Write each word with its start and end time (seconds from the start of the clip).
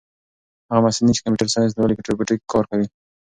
هغه 0.69 0.81
محصلین 0.83 1.15
چې 1.15 1.23
کمپیوټر 1.25 1.49
ساینس 1.53 1.73
لولي 1.75 1.95
په 1.97 2.03
روبوټیک 2.09 2.39
کې 2.41 2.49
کار 2.53 2.63
کوي. 2.71 2.87